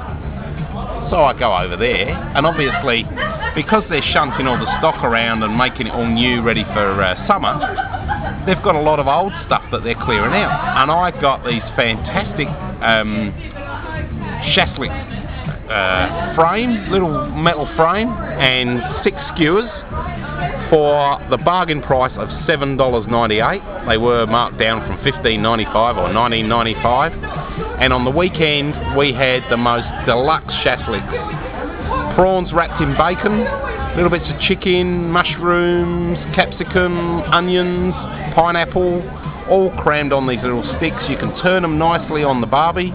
[1.09, 3.09] So I go over there, and obviously,
[3.55, 7.27] because they're shunting all the stock around and making it all new, ready for uh,
[7.27, 7.57] summer,
[8.45, 10.53] they've got a lot of old stuff that they're clearing out.
[10.77, 12.49] And I got these fantastic
[12.81, 13.33] um,
[14.53, 15.22] Shashlik
[15.73, 19.71] uh, frame, little metal frame, and six skewers
[20.71, 23.63] for the bargain price of seven dollars ninety-eight.
[23.89, 27.13] They were marked down from fifteen ninety-five or nineteen ninety-five.
[27.81, 32.15] And on the weekend, we had the most deluxe shashliks.
[32.15, 33.45] Prawns wrapped in bacon,
[33.97, 37.95] little bits of chicken, mushrooms, capsicum, onions,
[38.35, 39.01] pineapple,
[39.49, 41.03] all crammed on these little sticks.
[41.09, 42.91] You can turn them nicely on the barbie.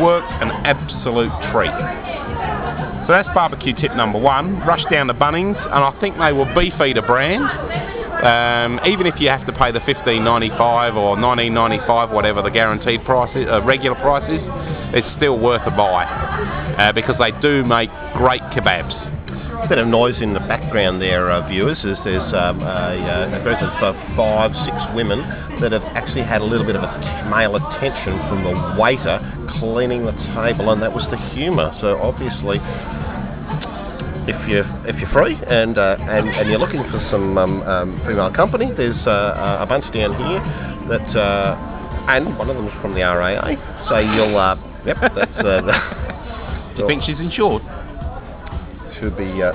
[0.00, 1.74] Work an absolute treat.
[3.06, 4.60] So that's barbecue tip number one.
[4.60, 7.42] Rush down to Bunnings, and I think they were Beefeater brand.
[8.22, 12.10] Um, even if you have to pay the fifteen ninety five or nineteen ninety five,
[12.10, 14.40] whatever the guaranteed price is, uh, regular price is,
[14.94, 16.04] it's still worth a buy
[16.78, 19.11] uh, because they do make great kebabs.
[19.62, 23.40] A bit of noise in the background there, uh, viewers, as there's um, a, a
[23.46, 25.22] group of uh, five, six women
[25.62, 29.22] that have actually had a little bit of a male attention from the waiter
[29.60, 31.70] cleaning the table, and that was the humour.
[31.80, 32.58] So obviously,
[34.26, 38.02] if you if you're free and uh, and, and you're looking for some um, um,
[38.04, 40.42] female company, there's uh, a bunch down here
[40.90, 41.54] that, uh,
[42.10, 43.54] and one of them is from the RAA.
[43.88, 45.38] So you'll, uh, yep, that's.
[45.38, 46.18] Uh,
[46.74, 47.62] Do you think she's insured?
[49.02, 49.52] Should be uh,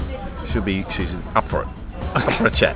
[0.52, 1.68] should be she's up for it
[2.16, 2.76] up for a chat.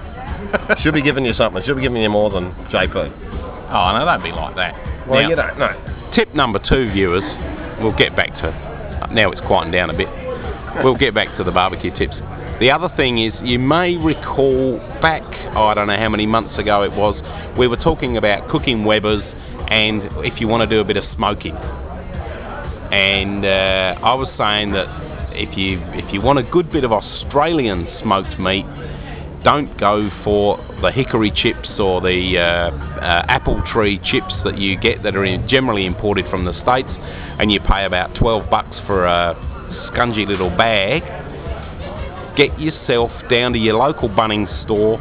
[0.82, 1.62] Should be giving you something.
[1.66, 2.96] Should be giving you more than JP.
[2.96, 5.08] Oh, no, don't be like that.
[5.08, 6.12] Well, Now, you don't know.
[6.16, 7.24] Tip number two, viewers,
[7.80, 9.10] we'll get back to.
[9.14, 10.08] Now it's quieting down a bit.
[10.84, 12.16] We'll get back to the barbecue tips.
[12.60, 15.24] The other thing is, you may recall back,
[15.56, 17.16] oh, I don't know how many months ago it was,
[17.58, 19.24] we were talking about cooking Weber's
[19.68, 21.56] and if you want to do a bit of smoking.
[22.92, 26.92] And uh, I was saying that if you if you want a good bit of
[26.92, 28.66] Australian smoked meat,
[29.44, 34.78] don't go for the hickory chips or the uh, uh, apple tree chips that you
[34.80, 36.90] get that are in, generally imported from the states,
[37.40, 39.36] and you pay about 12 bucks for a
[39.92, 41.02] scungy little bag.
[42.38, 45.00] Get yourself down to your local Bunnings store.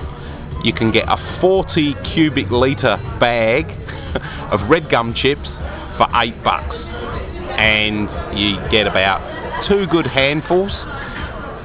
[0.65, 3.67] You can get a 40 cubic litre bag
[4.53, 5.49] of red gum chips
[5.97, 6.77] for eight bucks,
[7.59, 10.73] and you get about two good handfuls.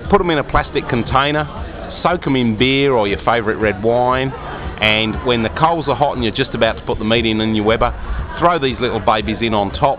[0.10, 1.66] Put them in a plastic container
[2.06, 6.14] soak them in beer or your favourite red wine, and when the coals are hot
[6.14, 7.90] and you're just about to put the meat in in your Weber,
[8.38, 9.98] throw these little babies in on top,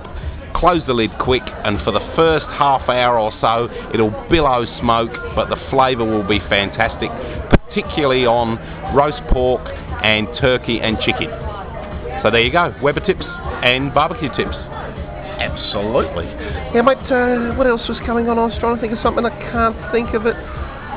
[0.54, 5.10] close the lid quick, and for the first half hour or so, it'll billow smoke,
[5.34, 7.10] but the flavour will be fantastic,
[7.50, 8.54] particularly on
[8.94, 9.66] roast pork
[10.04, 11.28] and turkey and chicken.
[12.22, 13.24] So there you go, Weber tips
[13.66, 14.54] and barbecue tips.
[15.38, 16.26] Absolutely.
[16.74, 18.38] Yeah, mate, uh, what else was going on?
[18.38, 19.24] I was trying to think of something.
[19.24, 20.36] I can't think of it.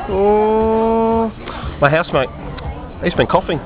[0.09, 1.29] Oh,
[1.81, 2.29] my housemate,
[3.03, 3.59] he's been coughing.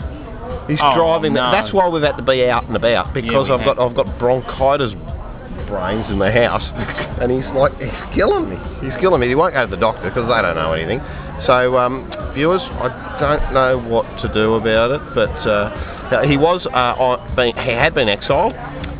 [0.67, 1.33] He's Oh, driving.
[1.33, 1.51] no.
[1.51, 3.79] That's why we've had to be out and about because we I've got.
[3.79, 4.93] I've got bronchitis
[5.67, 6.63] brains in the house,
[7.21, 8.57] and he's like he's killing me.
[8.81, 9.27] He's killing me.
[9.27, 10.99] He won't go to the doctor because they don't know anything.
[11.45, 16.65] So, um, viewers, I don't know what to do about it, but uh, he was
[16.73, 18.53] uh, being, he had been exiled,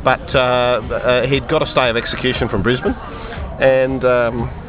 [0.03, 4.03] but uh, uh, he'd got a stay of execution from Brisbane, and.
[4.03, 4.59] Um,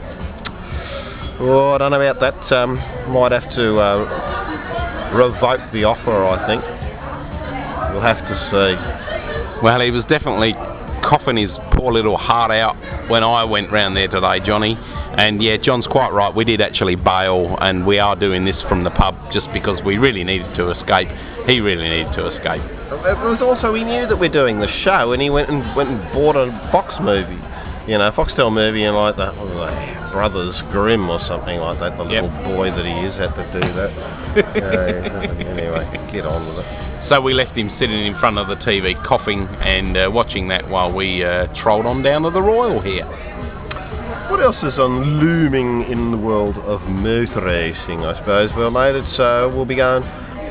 [1.37, 2.57] Oh, I don't know about that.
[2.57, 2.77] Um,
[3.11, 6.62] might have to uh, revoke the offer, I think.
[7.90, 9.61] We'll have to see.
[9.61, 10.55] Well, he was definitely
[11.09, 12.77] coughing his poor little heart out
[13.11, 14.77] when I went round there today, Johnny.
[15.17, 16.35] And yeah, John's quite right.
[16.35, 19.97] We did actually bail, and we are doing this from the pub just because we
[19.99, 21.09] really needed to escape.
[21.47, 22.62] He really needed to escape.
[22.90, 25.90] It was also he knew that we're doing the show, and he went and went
[25.90, 27.38] and bought a Fox movie,
[27.87, 31.99] you know, Foxtel movie, and like was it, Brothers Grimm or something like that.
[31.99, 32.23] The Yep.
[32.25, 33.90] little boy that he is had to do that.
[34.35, 36.94] Uh, anyway, get on with it.
[37.11, 40.69] So we left him sitting in front of the TV, coughing and uh, watching that
[40.71, 43.05] while we uh, trolled on down to the Royal here.
[44.31, 48.05] What else is on looming in the world of motor racing?
[48.05, 48.51] I suppose.
[48.57, 50.03] Well, mate, it's uh, we'll be going.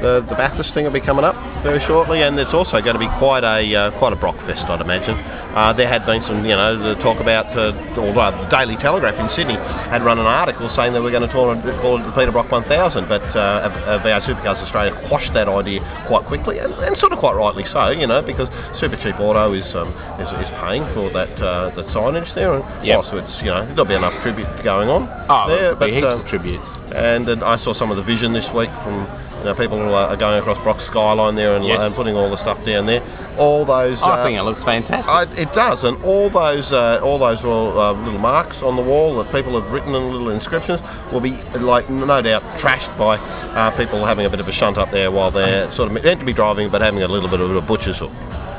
[0.04, 1.32] The, the Bathurst thing will be coming up
[1.64, 4.84] very shortly, and it's also going to be quite a uh, quite a Brockfest, I'd
[4.84, 5.16] imagine.
[5.16, 9.16] Uh, there had been some, you know, the talk about, uh, or the Daily Telegraph
[9.16, 12.04] in Sydney had run an article saying that we're going to call it, call it
[12.04, 12.68] the Peter Brock 1000,
[13.08, 15.80] but uh, V8 Supercars Australia quashed that idea
[16.12, 18.50] quite quickly, and, and sort of quite rightly so, you know, because
[18.84, 19.88] Supercheap Auto is um,
[20.20, 23.08] is, is paying for that uh, that signage there, and Yep.
[23.08, 26.12] whilst it's you know there'll be enough tribute going on Oh, there, there'll be heaps
[26.12, 26.66] um, of tributes.
[26.92, 29.08] and uh, I saw some of the vision this week from
[29.40, 32.58] you know, people are going across Brock Skyline there and, and putting all the stuff
[32.66, 33.02] down there.
[33.38, 33.98] All those.
[34.02, 35.10] I uh, think it looks fantastic.
[35.10, 38.84] I, it does, and all those uh, all those little, uh, little marks on the
[38.84, 40.80] wall that people have written and little inscriptions
[41.12, 44.78] will be like no doubt trashed by uh, people having a bit of a shunt
[44.78, 47.40] up there while they're sort of meant to be driving but having a little bit
[47.40, 48.12] of a butcher's hook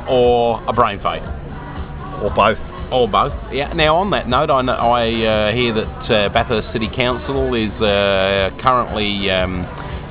[0.08, 1.22] or a brain fade.
[2.22, 2.58] or both.
[2.92, 3.32] Or both.
[3.52, 3.72] Yeah.
[3.72, 7.72] Now, on that note, I, know, I uh, hear that uh, Bathurst City Council is
[7.80, 9.64] uh, currently um,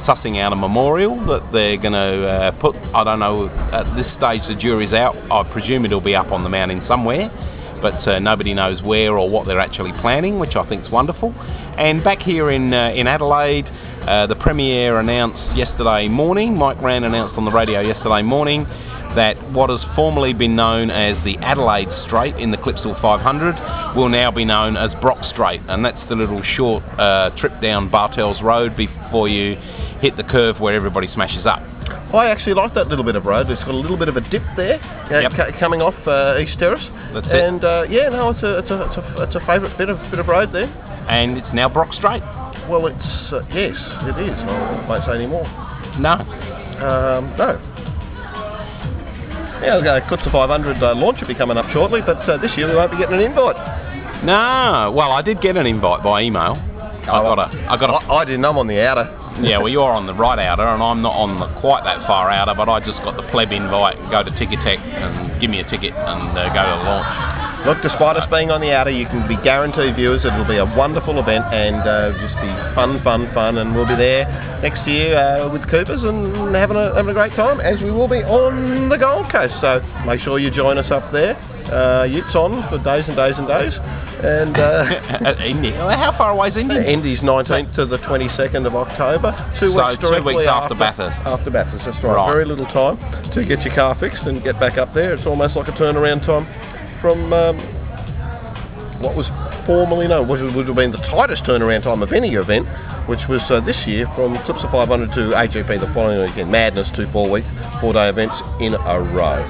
[0.05, 2.75] sussing out a memorial that they're going to uh, put.
[2.75, 3.47] I don't know.
[3.47, 5.15] At this stage, the jury's out.
[5.31, 7.29] I presume it'll be up on the mountain somewhere,
[7.81, 11.33] but uh, nobody knows where or what they're actually planning, which I think is wonderful.
[11.33, 13.67] And back here in uh, in Adelaide.
[14.03, 18.67] Uh, the Premier announced yesterday morning, Mike Rann announced on the radio yesterday morning
[19.15, 24.09] that what has formerly been known as the Adelaide Straight in the Clipsal 500 will
[24.09, 28.41] now be known as Brock Straight, and that's the little short uh, trip down Bartels
[28.41, 29.55] Road before you
[30.01, 31.61] hit the curve where everybody smashes up.
[32.13, 33.49] I actually like that little bit of road.
[33.49, 34.79] It's got a little bit of a dip there,
[35.11, 35.31] uh, Yep.
[35.35, 36.83] ca- coming off uh, East Terrace.
[37.13, 37.31] That's it.
[37.33, 39.97] and uh, yeah, no, it's a it's a it's a, it's a favourite bit of
[40.11, 40.69] bit of road there.
[41.09, 42.21] And it's now Brock Straight.
[42.69, 43.73] Well, it's uh, yes,
[44.05, 44.37] it is.
[44.37, 45.43] I won't say any more.
[45.99, 46.21] No.
[46.85, 47.59] Um, no.
[49.63, 52.67] Yeah, the Kutza 500 uh, launch will be coming up shortly, but uh, this year
[52.67, 53.55] we won't be getting an invite.
[54.23, 54.91] No.
[54.95, 56.59] Well, I did get an invite by email.
[57.03, 57.71] I got a.
[57.71, 57.93] I got a.
[57.93, 58.45] I, I didn't.
[58.45, 59.19] I'm on the outer.
[59.41, 62.29] Yeah, well, you're on the right outer, and I'm not on the, quite that far
[62.29, 63.97] outer, but I just got the pleb invite.
[64.13, 67.32] Go to Ticketek and give me a ticket and uh, go to the launch.
[67.65, 70.65] Look, despite us being on the outer, you can be guaranteed viewers it'll be a
[70.65, 73.57] wonderful event and uh, just be fun, fun, fun.
[73.57, 74.25] And we'll be there
[74.61, 78.07] next year uh, with Coopers and having a, having a great time, as we will
[78.07, 79.53] be on the Gold Coast.
[79.61, 81.35] So make sure you join us up there.
[81.63, 83.73] Uh, Utes on for days and days and days.
[84.23, 85.71] And uh, At Indy.
[85.75, 86.75] How far away is Indy?
[86.75, 89.31] Indy's 19th to the 22nd of October.
[89.59, 91.15] Two So weeks two weeks after Bathurst.
[91.23, 92.15] After Bathurst, that's right.
[92.15, 92.31] Right.
[92.31, 92.99] Very little time
[93.31, 95.13] to get your car fixed and get back up there.
[95.13, 96.47] It's almost like a turnaround time
[97.03, 97.59] from um,
[99.03, 99.27] what was
[99.67, 102.63] formerly known, which would have been the tightest turnaround time of any event,
[103.11, 106.49] which was uh, this year from Clipsal 500 to AGP the following weekend.
[106.49, 107.43] Madness, two four week,
[107.81, 109.43] four day events in a row.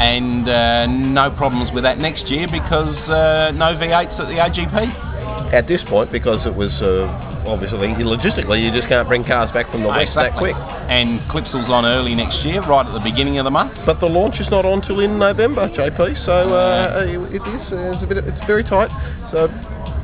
[0.00, 5.52] And uh, no problems with that next year because uh, no V8s at the AGP.
[5.52, 9.70] At this point, because it was uh, obviously logistically, you just can't bring cars back
[9.70, 10.54] from the west that quick.
[10.54, 13.72] And Clipsal's on early next year, right at the beginning of the month.
[13.86, 16.26] But the launch is not on till in November, JP.
[16.26, 17.72] So uh, it is.
[17.72, 18.18] Uh, it's a bit.
[18.18, 18.90] It's very tight.
[19.32, 19.48] So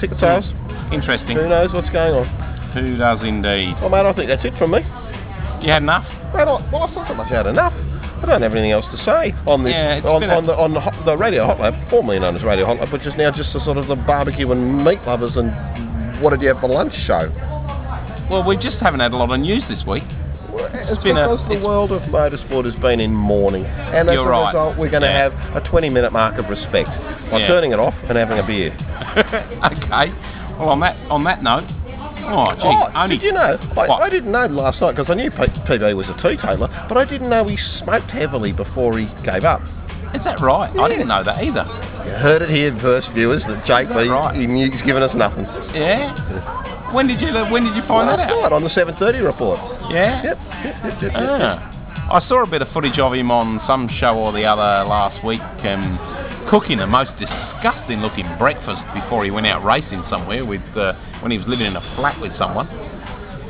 [0.00, 0.44] ticket sales.
[0.92, 1.36] Interesting.
[1.36, 2.26] Who knows what's going on?
[2.74, 3.74] Who does indeed?
[3.80, 4.80] Well, mate, I think that's it from me.
[5.62, 6.04] You had enough?
[6.34, 7.72] Mate, I, well, I thought much had enough.
[8.22, 10.80] I don't have anything else to say on this Yeah, on, on the on the,
[10.80, 13.52] hot, the Radio Hot Lap, formerly known as Radio Hot Lap, which is now just
[13.52, 15.50] the sort of the barbecue and meat lovers and
[16.22, 17.30] what did you have for lunch show.
[18.30, 20.04] Well, we just haven't had a lot of news this week.
[20.54, 24.26] It's been a- the it's- world of motorsport has been in mourning, and as You're
[24.28, 24.46] a right.
[24.54, 25.30] result, we're going to Yeah.
[25.30, 26.88] have a 20-minute mark of respect
[27.30, 27.46] by Yeah.
[27.48, 28.72] turning it off and having a beer.
[29.16, 30.12] okay.
[30.58, 31.64] Well, on that on that note,
[32.28, 33.58] oh, gee, Oh, only did you know?
[33.76, 36.96] I, I didn't know last night because I knew P- PB was a teetotaler, but
[36.98, 39.60] I didn't know he smoked heavily before he gave up.
[40.14, 40.70] Is that right?
[40.74, 40.82] Yeah.
[40.82, 41.64] I didn't know that either.
[42.04, 44.36] You heard it here first, viewers, that Jake that right?
[44.36, 45.44] he he's given us nothing.
[45.74, 46.92] Yeah.
[46.92, 48.42] When did you when did you find last that out?
[48.42, 49.58] night on the 7:30 report.
[49.90, 50.22] Yeah.
[50.22, 51.12] Yep, yep, yep, yep, yep.
[51.16, 51.68] Ah.
[52.12, 55.24] I saw a bit of footage of him on some show or the other last
[55.24, 55.96] week, um,
[56.50, 60.92] cooking a most disgusting looking breakfast before he went out racing somewhere with uh,
[61.22, 62.68] when he was living in a flat with someone.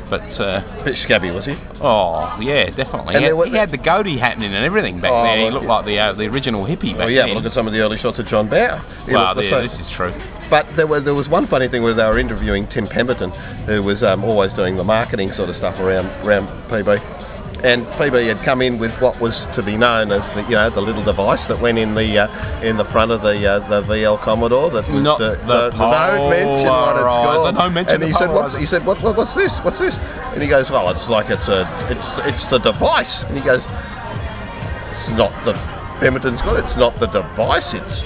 [0.09, 1.55] But uh, Bit scabby, was he?
[1.81, 3.15] oh yeah, definitely.
[3.15, 5.37] And He had, he had the goatee happening and everything back Oh, there.
[5.37, 5.71] He looked yeah.
[5.73, 7.35] like the uh, the original hippie back Oh yeah, then.
[7.35, 8.47] look at some of the early shots of John.
[8.47, 10.13] He well, yeah, this is true.
[10.49, 13.31] But there was there was one funny thing where they were interviewing Tim Pemberton,
[13.65, 17.22] who was um, always doing the marketing sort of stuff around around PB.
[17.63, 20.69] And PB had come in with what was to be known as the you know
[20.69, 23.87] the little device that went in the uh, in the front of the uh, the
[23.87, 27.55] VL Commodore that was Not uh, the don't mention what it's called.
[27.55, 30.43] Don't mention and he said what's, he said what, what, what's this what's this and
[30.43, 35.15] he goes well it's like it's a it's it's the device and he goes it's
[35.15, 35.55] not the
[36.03, 36.59] Pemberton's got.
[36.59, 37.63] It's not the device.
[37.71, 37.99] It's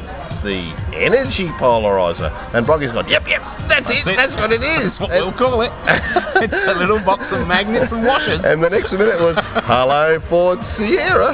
[0.44, 2.30] the energy polarizer.
[2.56, 3.10] And Brocky's gone.
[3.10, 3.42] Yep, yep.
[3.70, 4.06] That's, it.
[4.06, 4.92] That's what it is.
[4.92, 5.72] That's what we'll call it.
[6.44, 8.42] it's a little box of magnets and washers.
[8.44, 9.36] And the next minute was
[9.66, 11.34] hello Ford Sierra.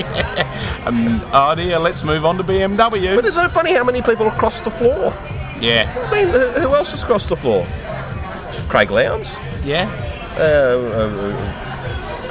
[0.00, 0.58] yeah.
[0.82, 3.14] Um, oh dear, let's move on to BMW.
[3.14, 5.14] But it's so funny how many people have crossed the floor.
[5.60, 7.64] Yeah, I mean, uh, who else has crossed the floor?
[8.68, 9.28] Craig Lowndes.
[9.64, 9.86] yeah.
[10.34, 11.71] Uh, uh,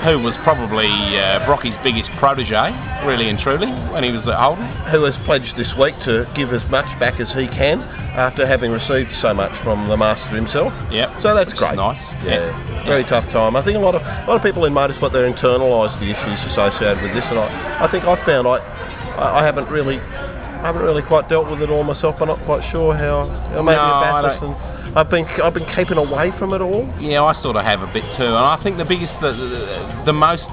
[0.02, 2.74] Who was probably uh, Brocky's biggest protege,
[3.06, 4.66] really and truly, when he was at Holden.
[4.89, 7.86] who has pledged this week to give as much back as he can
[8.18, 10.74] after having received so much from the master himself.
[10.89, 11.22] Yep.
[11.22, 11.78] So that's great.
[11.78, 12.02] nice.
[12.26, 12.86] Yeah, Yeah.
[12.89, 13.54] very tough time.
[13.56, 16.39] I think a lot of a lot of people in motorsport they're internalised the issues
[16.49, 18.58] associated with this, and I, I think I found I
[19.22, 20.02] I haven't really.
[20.62, 22.18] I haven't really quite dealt with it all myself.
[22.22, 23.26] I'm not quite sure how.
[23.51, 24.55] No, I and
[24.95, 26.88] I've been I've been keeping away from it all.
[26.99, 30.03] Yeah, I sort of have a bit too, and I think the biggest, the, the,
[30.05, 30.45] the most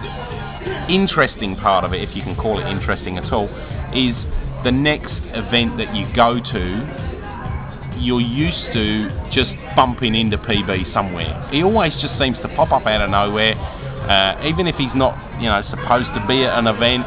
[0.88, 3.48] interesting part of it, if you can call it interesting at all,
[3.92, 4.16] is
[4.64, 7.18] the next event that you go to.
[7.98, 11.48] You're used to just bumping into PB somewhere.
[11.50, 13.58] He always just seems to pop up out of nowhere,
[14.08, 17.04] uh, even if he's not, you know, supposed to be at an event.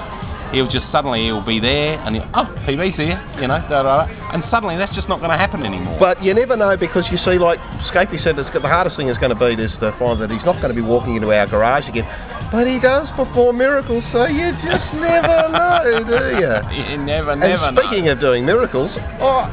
[0.52, 4.06] He'll just suddenly he'll be there, and he'll, oh, PB's here, you know, da, da,
[4.06, 4.34] da.
[4.34, 5.98] and suddenly that's just not going to happen anymore.
[6.00, 9.18] But you never know because you see, like Scapey said, it's, the hardest thing is
[9.18, 11.48] going to be is to find that he's not going to be walking into our
[11.48, 12.04] garage again.
[12.52, 16.52] But he does perform miracles, so you just never know, do you?
[16.84, 18.12] you never, never and speaking know.
[18.12, 18.92] of doing miracles,
[19.24, 19.48] oh,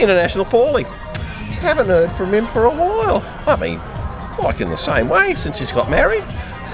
[0.00, 0.84] International Paulie.
[1.62, 3.22] Haven't heard from him for a while.
[3.46, 3.78] I mean,
[4.42, 6.24] like in the same way since he's got married.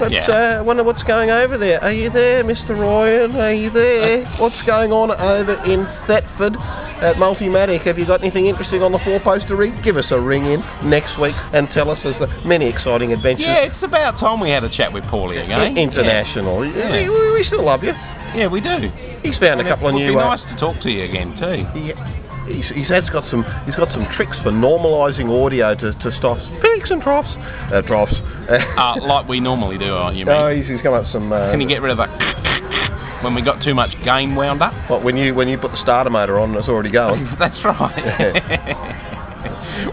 [0.01, 0.57] But Yeah.
[0.59, 1.77] uh, wonder what's going over there.
[1.83, 2.69] Are you there, Mr.
[2.69, 3.35] Ryan?
[3.35, 4.25] Are you there?
[4.39, 7.83] What's going on over in Thetford at Multimatic?
[7.83, 9.83] Have you got anything interesting on the four-poster rig?
[9.83, 13.45] Give us a ring in next week and tell us there's the many exciting adventures.
[13.45, 15.77] Yeah, it's about time we had a chat with Paulie again.
[15.77, 16.65] International.
[16.65, 16.91] Yeah.
[16.91, 17.89] We, we- we still love you.
[17.91, 18.89] Yeah, yeah we do.
[19.23, 20.01] He's found a couple of new...
[20.01, 21.79] it would be uh, nice to talk to you again too.
[21.79, 22.30] Yeah.
[22.53, 26.89] He's, he's got some he's got some tricks for normalising audio to, to stop peaks
[26.91, 27.29] and troughs
[27.73, 28.13] uh, troughs.
[28.49, 30.61] Uh, like we normally do, aren't you, oh, mate?
[30.61, 31.31] he's, he's come up some.
[31.31, 32.07] Uh, Can you get rid of the
[33.23, 34.73] when we got too much gain wound up.
[34.89, 37.29] What when you when you put the starter motor on, it's already going.
[37.39, 37.95] That's right.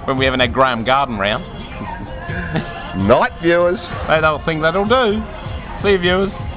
[0.07, 1.45] when we haven't had Graham Garden round.
[3.07, 3.79] Night, viewers.
[4.09, 5.23] They don't think that'll do.
[5.85, 6.48] See you, viewers.